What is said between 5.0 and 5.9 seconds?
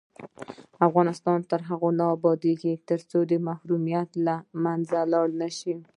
لاړ نشي.